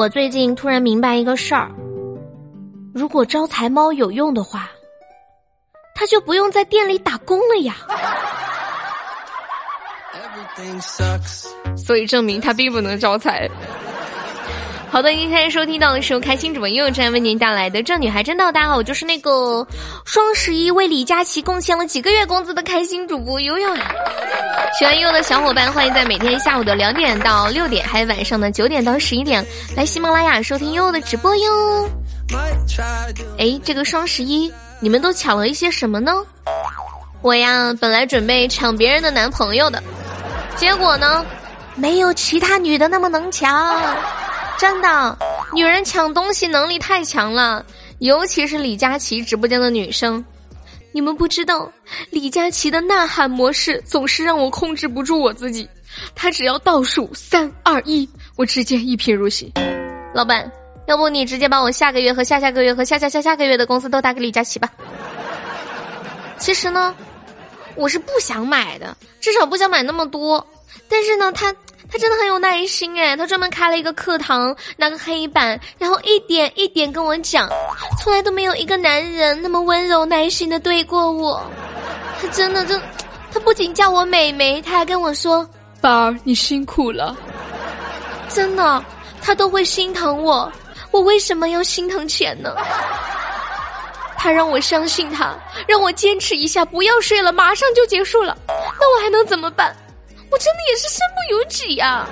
[0.00, 1.70] 我最近突然明白一个事儿：
[2.94, 4.70] 如果招财猫有用的话，
[5.94, 7.76] 他就不用在店里打工了呀。
[11.76, 13.46] 所以证明他并不能招财。
[14.92, 18.48] 好的，您现在收听到的是由开心主播悠悠站为您带来的《这女孩真到》。
[18.52, 19.64] 大家好，我就是那个
[20.04, 23.72] 双十一为李佳琦贡献了几个月工资的开心主播悠悠。
[24.76, 31.88] 喜欢悠悠的小伙伴，欢迎在每天下午的两点到六点，还有晚上的九点到十一点来喜马拉雅收听悠悠的直播哟。
[33.38, 36.12] 哎，这个双十一你们都抢了一些什么呢？
[37.22, 39.80] 我呀，本来准备抢别人的男朋友的，
[40.56, 41.24] 结果呢，
[41.76, 43.80] 没有其他女的那么能抢。
[44.60, 45.18] 真的，
[45.54, 47.64] 女人抢东西能力太强了，
[48.00, 50.22] 尤其是李佳琦直播间的女生。
[50.92, 51.72] 你们不知道，
[52.10, 55.66] 李佳琦的呐喊模式总是让我控制不住我自己。
[56.14, 59.50] 他只要倒数三二一，我直接一贫如洗。
[60.12, 60.52] 老板，
[60.86, 64.68] 要不你直接把我下个月和下下个月和下下下下个月的工资都打给李佳琦吧？
[66.36, 66.94] 其实呢，
[67.76, 70.46] 我是不想买的，至少不想买那么多。
[70.86, 71.50] 但是呢，他。
[71.88, 77.48] 他真的很有耐心哎，他专门开了一个课堂，拿个黑板，然后一点一点跟我讲，
[78.02, 81.42] 从来都没有一个男人那么温柔耐心的对过我。
[82.20, 82.78] 他真的就，
[83.32, 85.48] 他不仅叫我美眉，他还跟我说
[85.80, 87.16] ：“宝儿，你辛苦了。”
[88.28, 88.84] 真的，
[89.22, 90.50] 他都会心疼我。
[90.90, 92.54] 我为什么要心疼钱呢？
[94.16, 95.34] 他让我相信他，
[95.66, 98.36] 让我坚持一下，不要睡了，马上就结束了。
[98.46, 99.74] 那我还能怎么办？
[100.30, 102.06] 我真的也是生不有纸呀！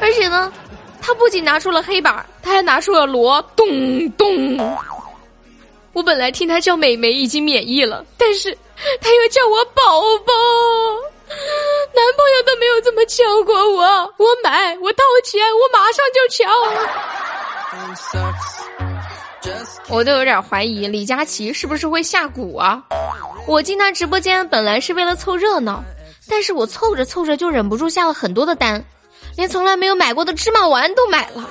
[0.00, 0.52] 而且呢，
[1.00, 4.76] 他不仅拿出了黑板，他还拿出了锣，咚咚。
[5.92, 8.52] 我本来听他叫美眉已经免疫了，但是
[9.00, 10.32] 他又叫我宝宝，
[11.94, 13.84] 男朋友都没有这么叫过我。
[14.18, 16.52] 我买，我掏钱，我马上就抢。
[19.88, 22.82] 我都有点怀疑李佳琦是不是会下蛊啊？
[23.46, 25.80] 我进他直播间本来是为了凑热闹。
[26.28, 28.82] 但是我凑着凑着就忍不住下了很多的单，
[29.36, 31.48] 连从来没有买过的芝麻丸都买了。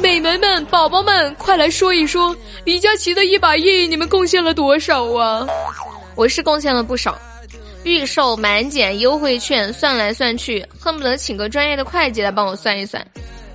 [0.00, 2.34] 美眉们、宝宝们，快来说一说，
[2.64, 5.46] 李佳琦的一把亿你们贡献了多少啊？
[6.16, 7.16] 我是贡献了不少，
[7.84, 13.06] 预售、满减、优惠券，算来算去，恨不得请个专业的会计来帮我算一算。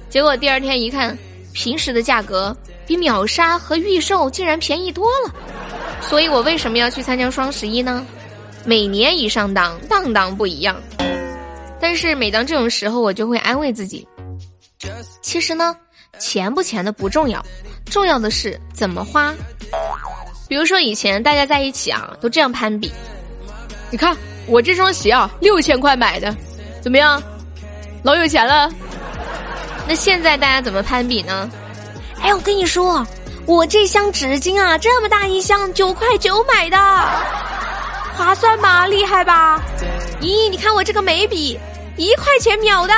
[0.10, 1.18] 结果第二天一看，
[1.54, 2.56] 平时的价格
[2.88, 5.34] 比秒杀和预售竟然便宜多了。
[6.02, 8.06] 所以我为什么要去参加双十一呢？
[8.70, 10.80] 每年一上当，当当不一样。
[11.82, 14.08] 但是每当这种时候，我就会安慰自己，
[15.24, 15.76] 其实呢，
[16.20, 17.44] 钱不钱的不重要，
[17.86, 19.34] 重要的是怎么花。
[20.48, 22.92] 比如说以前大家在一起啊，都这样攀比，
[23.90, 24.16] 你看
[24.46, 26.36] 我这双鞋啊，六千块买的，
[26.80, 27.20] 怎么样，
[28.04, 28.70] 老有钱了。
[29.88, 31.50] 那现在大家怎么攀比呢？
[32.22, 33.04] 哎，我跟你说，
[33.48, 36.78] 我这箱纸巾啊，这么大一箱，九块九买的。
[38.20, 38.86] 划算吗？
[38.86, 39.64] 厉害吧？
[40.20, 41.58] 咦，你看我这个眉笔，
[41.96, 42.94] 一块钱秒的。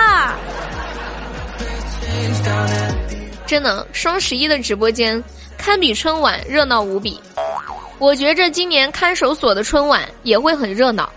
[3.45, 5.23] 真的，双十一的直播间
[5.59, 7.21] 堪比春晚，热闹无比。
[7.99, 11.07] 我觉着今年看守所的春晚也会很热闹，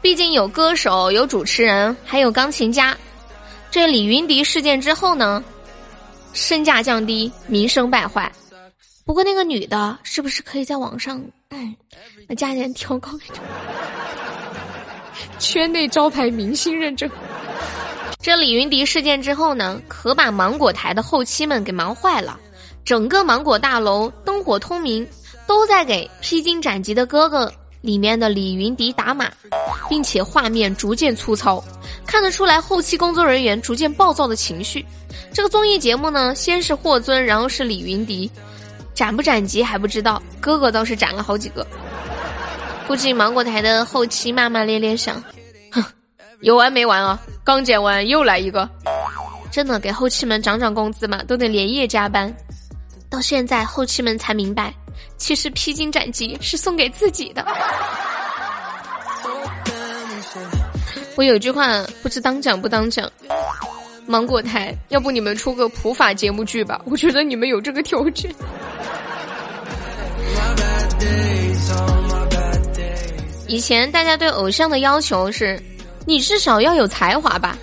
[0.00, 2.96] 毕竟有歌手、有主持人，还有钢琴家。
[3.70, 5.40] 这李云迪事件之后呢，
[6.32, 8.30] 身价降低，名声败坏。
[9.04, 11.22] 不过那个女的，是不是可以在网上？
[12.28, 13.42] 把价钱调高一点，
[15.38, 17.10] 圈内招牌明星认证。
[18.20, 22.38] 这李云迪事件之后呢，可把芒果台的后期们给忙坏了，
[22.84, 25.06] 整个芒果大楼灯火通明，
[25.46, 27.46] 都在给《披荆斩棘的哥哥》
[27.80, 29.30] 里面的李云迪打码，
[29.88, 31.62] 并且画面逐渐粗糙，
[32.06, 34.86] 看得出来后期工作人员逐渐暴躁的情绪。
[35.34, 38.30] 这个综艺节目呢，先是霍尊，然后是李云迪。
[38.94, 41.66] 斩不斩级还不知道，哥哥倒是斩了好几个。
[42.86, 45.22] 估计芒果台的后期骂骂咧咧想，
[45.70, 45.82] 哼，
[46.40, 47.18] 有完没完啊？
[47.42, 48.68] 刚剪完又来一个，
[49.50, 52.32] 真的给后期们涨涨工资嘛，都得连夜加班。
[53.08, 54.74] 到现在后期们才明白，
[55.16, 57.46] 其实披荆斩棘是送给自己的。
[61.14, 63.10] 我有句话不知当讲不当讲，
[64.06, 66.80] 芒果台，要不你们出个普法节目剧吧？
[66.84, 68.34] 我觉得你们有这个条件。
[73.48, 75.62] 以前大家对偶像的要求是，
[76.06, 77.56] 你至少要有才华吧。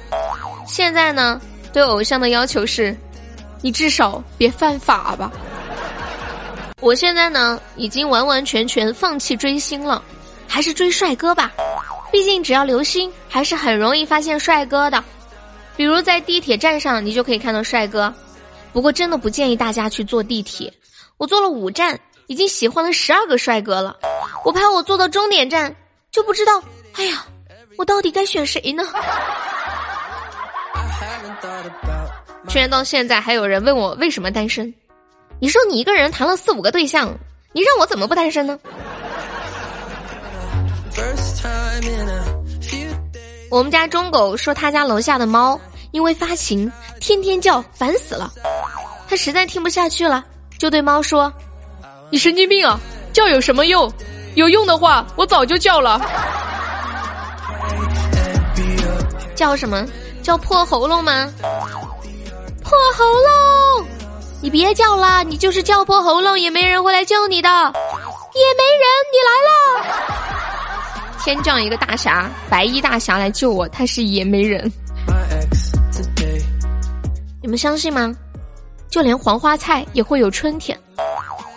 [0.68, 1.42] 现在呢，
[1.74, 2.96] 对偶像的要求是，
[3.62, 5.32] 你至少别犯法吧。
[6.80, 10.02] 我现在呢，已经完完全全放弃追星了，
[10.48, 11.52] 还是追帅哥吧。
[12.12, 15.04] 毕竟只要留心，还是很容易发现帅哥的。
[15.76, 18.14] 比如在地铁站上，你就可以看到帅哥。
[18.72, 20.72] 不过真的不建议大家去坐地铁。
[21.18, 22.00] 我坐了五站，
[22.30, 23.98] 已经喜欢了十二个帅哥了。
[24.46, 25.76] 我怕我坐到终点站
[26.12, 27.26] 就不知道，哎呀，
[27.76, 28.84] 我到底该选谁呢？
[32.48, 34.72] 居然到现在还有人问我为什么单身？
[35.40, 37.18] 你说你一个人谈了四五个对象，
[37.52, 38.60] 你让我怎么不单身呢？
[43.50, 45.60] 我们家中狗说他家楼下的猫
[45.90, 48.32] 因为发情天天叫，烦死了。
[49.08, 50.24] 他实在听不下去了，
[50.60, 51.34] 就对猫说
[52.12, 52.80] ：“你神经病啊！
[53.14, 53.92] 叫有什么用？
[54.36, 56.00] 有用的话我早就叫了。
[59.36, 59.86] 叫什么？
[60.22, 61.32] 叫破喉咙吗？
[62.64, 63.88] 破喉咙！
[64.42, 70.10] 你别叫了，你就是叫破喉咙也没人会来救你的，也没人，你来了。”
[71.24, 74.72] 天降一个大侠，白衣大侠来救我，他是也没人。
[77.42, 78.14] 你们相信吗？
[78.90, 80.78] 就连黄花菜也会有春天。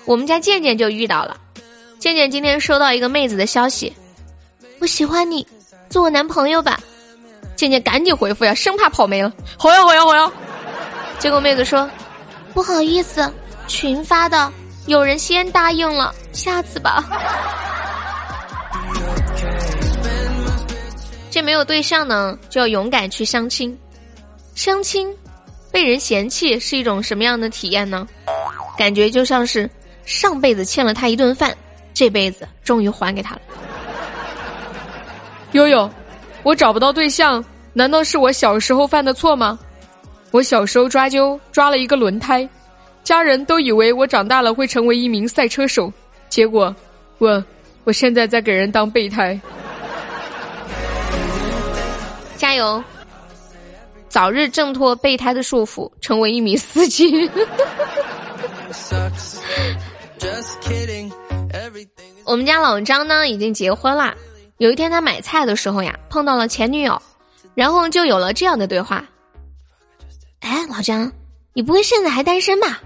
[0.04, 1.36] 我们家健健就遇到了。
[1.98, 3.92] 健健今天收到一个妹子的消息，
[4.80, 5.46] 我喜欢你，
[5.88, 6.78] 做我男朋友吧。
[7.54, 9.32] 健健赶紧回复呀，生怕跑没了。
[9.56, 10.30] 好呀好呀好呀。
[11.18, 11.88] 结果妹子说，
[12.52, 13.32] 不好意思，
[13.68, 14.52] 群发的，
[14.86, 17.04] 有人先答应了，下次吧。
[21.30, 23.78] 这没有对象呢，就要勇敢去相亲。
[24.56, 25.08] 相亲，
[25.70, 28.06] 被人嫌弃是一种什么样的体验呢？
[28.76, 29.70] 感觉就像是
[30.04, 31.56] 上辈子欠了他一顿饭，
[31.94, 33.40] 这辈子终于还给他了。
[35.52, 35.88] 悠悠，
[36.42, 39.58] 我找不到对象，难道是我小时候犯的错吗？
[40.30, 42.48] 我小时候抓阄抓了一个轮胎，
[43.04, 45.92] 家人都以为我长大了会成为一名赛车手，
[46.30, 46.74] 结果
[47.18, 47.44] 我
[47.84, 49.38] 我现在在给人当备胎。
[52.36, 52.82] 加油！
[54.08, 57.30] 早日挣脱备胎的束缚，成为一名司机。
[62.24, 64.14] 我们家老张呢，已经结婚了。
[64.58, 67.00] 有一天他买菜的时候呀，碰到了前女友，
[67.54, 69.04] 然后就有了这样的对话
[70.40, 71.10] ：“哎，老张，
[71.52, 72.80] 你不会现在还单身吧？”“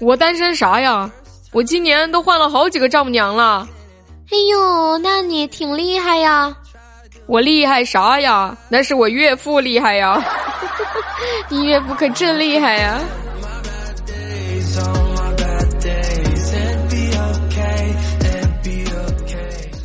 [0.00, 1.10] 我单身啥呀？
[1.52, 3.66] 我今年都换了好几个丈母娘了。
[4.30, 6.54] ”“哎呦，那你挺厉害呀。”
[7.26, 8.56] 我厉害啥呀？
[8.68, 10.22] 那是我岳父厉害呀！
[11.48, 13.00] 你岳父可真厉害呀！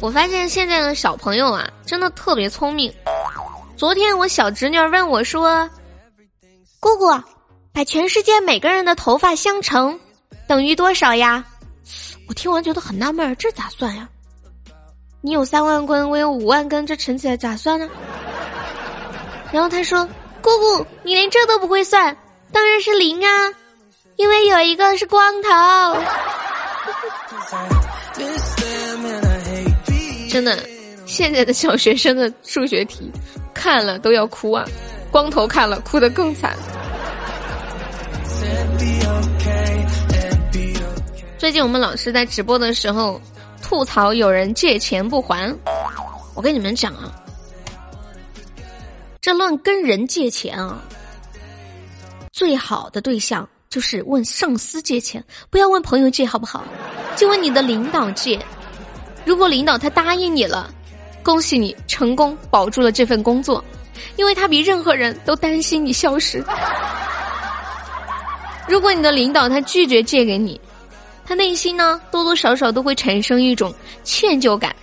[0.01, 2.91] 我发现现在的小朋友啊，真的特别聪明。
[3.77, 5.69] 昨天我小侄女问我说
[6.81, 7.07] ：“姑姑，
[7.71, 9.99] 把全世界每个人的头发相乘，
[10.47, 11.45] 等于多少呀？”
[12.27, 14.09] 我听完觉得很纳闷，这咋算呀？
[15.21, 17.87] 你有三万根，我有五万根，这乘起来咋算呢？
[19.51, 20.03] 然后他说
[20.41, 22.17] ：“姑姑，你连这都不会算，
[22.51, 23.53] 当然是零啊，
[24.15, 25.49] 因为有一个是光头。”
[30.31, 30.57] 真的，
[31.05, 33.11] 现在的小学生的数学题
[33.53, 34.65] 看了都要哭啊，
[35.11, 36.55] 光头看了哭得更惨。
[41.37, 43.19] 最近我们老师在直播的时候。
[43.61, 45.55] 吐槽有人借钱不还，
[46.33, 47.13] 我跟你们讲啊，
[49.21, 50.81] 这乱跟人借钱啊，
[52.33, 56.65] 最好的对象就是问上司借钱，不要问朋友借，好不好？
[57.15, 58.37] 就问你的领导借。
[59.25, 60.69] 如果领导他答应你了，
[61.23, 63.63] 恭喜你成功保住了这份工作，
[64.15, 66.43] 因为他比任何人都担心你消失。
[68.67, 70.59] 如果你的领导他拒绝借给你。
[71.23, 73.73] 他内心呢，多多少少都会产生一种
[74.03, 74.75] 歉疚感，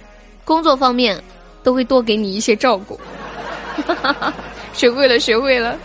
[0.45, 1.23] 工作方面
[1.63, 2.99] 都会多给你一些照顾。
[4.73, 5.77] 学会了，学会了。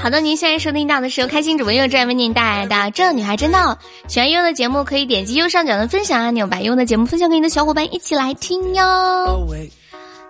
[0.00, 3.74] 好的，您现在收听到的是由开心主播悠悠为您带来的《这女孩真闹》。
[4.08, 9.46] 喜欢悠悠的节目，可以点击右上角的分享按钮，把悠悠的节目分享给你的小伙伴一起来听哟。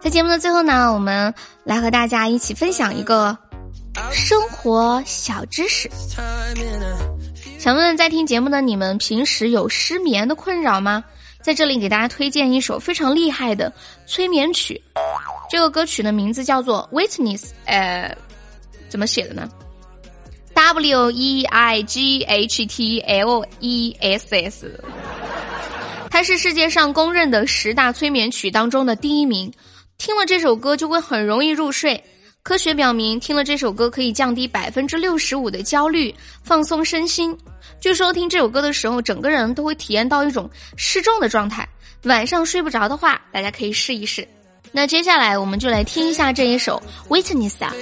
[0.00, 1.32] 在节目的最后呢，我们
[1.62, 3.37] 来和大家一起分享一个。
[4.11, 5.88] 生活小知识，
[7.61, 11.04] 想问问在听节目的你们，平时有失眠的困扰吗？
[11.40, 13.73] 在这里给大家推荐一首非常厉害的
[14.04, 14.82] 催眠曲，
[15.49, 18.16] 这个歌曲的名字叫做《Witness》，呃，
[18.94, 19.48] 怎么写的呢
[20.54, 24.84] ？W E I G H T L E S S，
[26.08, 29.52] 它是世界上公认的十大催眠曲当中的第一名，
[29.98, 32.00] 听了这首歌就会很容易入睡。
[32.44, 37.36] 科学表明，听了这首歌可以降低百分之六十五的焦虑，放松身心。
[37.80, 41.68] 据说听这首歌的时候，整个人都会体验到一种失重的状态。
[42.04, 44.24] 晚上睡不着的话，大家可以试一试。
[44.70, 46.80] 那接下来我们就来听一下这一首
[47.12, 47.74] 《Witness》啊，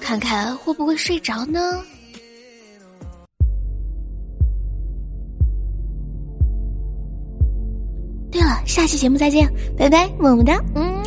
[0.00, 1.82] 看看会不会睡着呢？
[8.30, 11.02] 对了，下期节目再见，拜拜，么么哒，嗯。